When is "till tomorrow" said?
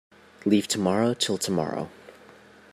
1.13-1.87